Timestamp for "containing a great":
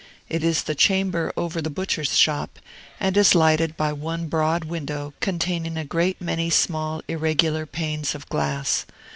5.19-6.19